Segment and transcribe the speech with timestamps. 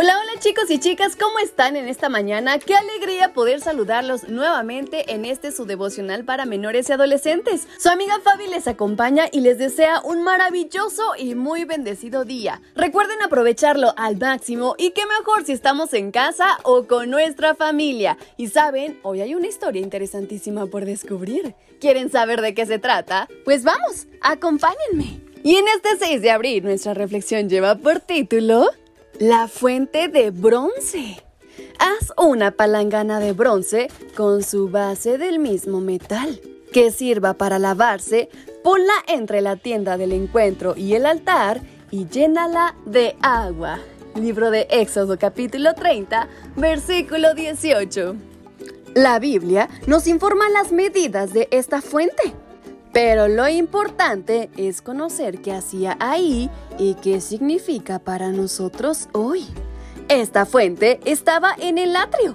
[0.00, 2.60] Hola, hola chicos y chicas, ¿cómo están en esta mañana?
[2.60, 7.66] Qué alegría poder saludarlos nuevamente en este su devocional para menores y adolescentes.
[7.80, 12.62] Su amiga Fabi les acompaña y les desea un maravilloso y muy bendecido día.
[12.76, 18.18] Recuerden aprovecharlo al máximo y qué mejor si estamos en casa o con nuestra familia.
[18.36, 21.56] Y saben, hoy hay una historia interesantísima por descubrir.
[21.80, 23.26] ¿Quieren saber de qué se trata?
[23.44, 25.20] Pues vamos, acompáñenme.
[25.42, 28.68] Y en este 6 de abril nuestra reflexión lleva por título
[29.18, 31.22] la fuente de bronce.
[31.78, 36.40] Haz una palangana de bronce con su base del mismo metal.
[36.72, 38.28] Que sirva para lavarse,
[38.62, 43.80] ponla entre la tienda del encuentro y el altar y llénala de agua.
[44.14, 48.16] Libro de Éxodo capítulo 30, versículo 18.
[48.94, 52.34] La Biblia nos informa las medidas de esta fuente.
[52.92, 59.46] Pero lo importante es conocer qué hacía ahí y qué significa para nosotros hoy.
[60.08, 62.34] Esta fuente estaba en el atrio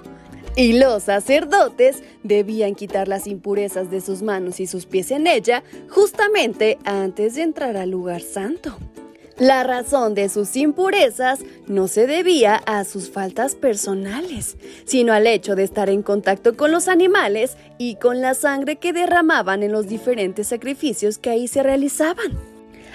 [0.56, 5.64] y los sacerdotes debían quitar las impurezas de sus manos y sus pies en ella
[5.90, 8.76] justamente antes de entrar al lugar santo.
[9.38, 15.56] La razón de sus impurezas no se debía a sus faltas personales, sino al hecho
[15.56, 19.88] de estar en contacto con los animales y con la sangre que derramaban en los
[19.88, 22.38] diferentes sacrificios que ahí se realizaban.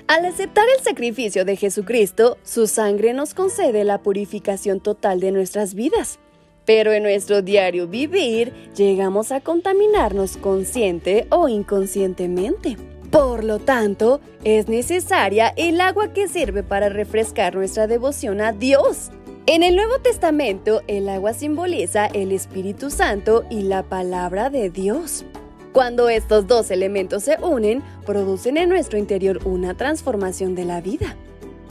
[0.07, 5.73] Al aceptar el sacrificio de Jesucristo, su sangre nos concede la purificación total de nuestras
[5.73, 6.19] vidas.
[6.63, 12.77] Pero en nuestro diario vivir llegamos a contaminarnos consciente o inconscientemente.
[13.11, 19.09] Por lo tanto, es necesaria el agua que sirve para refrescar nuestra devoción a Dios.
[19.47, 25.25] En el Nuevo Testamento, el agua simboliza el Espíritu Santo y la palabra de Dios.
[25.73, 31.15] Cuando estos dos elementos se unen, producen en nuestro interior una transformación de la vida.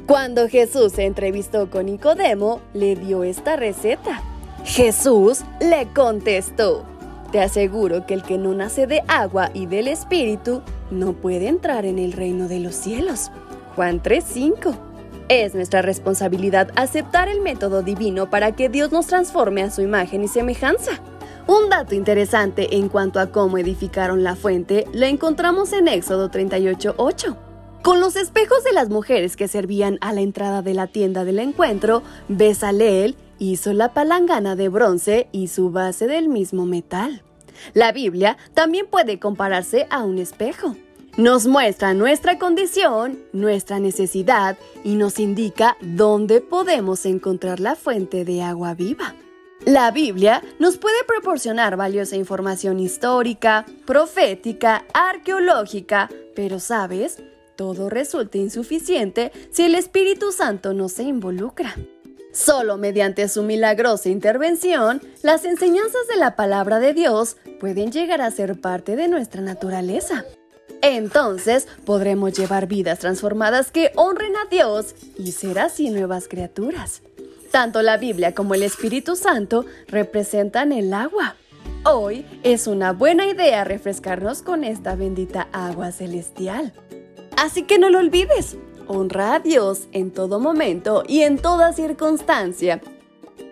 [0.09, 4.23] Cuando Jesús se entrevistó con Nicodemo, le dio esta receta.
[4.65, 6.85] Jesús le contestó,
[7.31, 11.85] te aseguro que el que no nace de agua y del Espíritu no puede entrar
[11.85, 13.31] en el reino de los cielos.
[13.77, 14.75] Juan 3:5.
[15.29, 20.25] Es nuestra responsabilidad aceptar el método divino para que Dios nos transforme a su imagen
[20.25, 21.01] y semejanza.
[21.47, 27.37] Un dato interesante en cuanto a cómo edificaron la fuente lo encontramos en Éxodo 38:8.
[27.83, 31.39] Con los espejos de las mujeres que servían a la entrada de la tienda del
[31.39, 37.23] encuentro, Besaleel hizo la palangana de bronce y su base del mismo metal.
[37.75, 40.77] La Biblia también puede compararse a un espejo.
[41.17, 48.43] Nos muestra nuestra condición, nuestra necesidad y nos indica dónde podemos encontrar la fuente de
[48.43, 49.15] agua viva.
[49.65, 57.21] La Biblia nos puede proporcionar valiosa información histórica, profética, arqueológica, pero sabes,
[57.57, 61.75] todo resulta insuficiente si el Espíritu Santo no se involucra.
[62.33, 68.31] Solo mediante su milagrosa intervención, las enseñanzas de la palabra de Dios pueden llegar a
[68.31, 70.25] ser parte de nuestra naturaleza.
[70.83, 77.03] Entonces podremos llevar vidas transformadas que honren a Dios y ser así nuevas criaturas.
[77.51, 81.35] Tanto la Biblia como el Espíritu Santo representan el agua.
[81.85, 86.73] Hoy es una buena idea refrescarnos con esta bendita agua celestial.
[87.37, 88.57] Así que no lo olvides,
[88.89, 92.81] honra a Dios en todo momento y en toda circunstancia.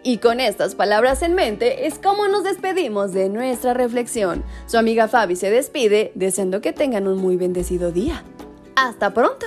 [0.02, 4.44] Y con estas palabras en mente es como nos despedimos de nuestra reflexión.
[4.66, 8.22] Su amiga Fabi se despide deseando que tengan un muy bendecido día.
[8.76, 9.46] ¡Hasta pronto!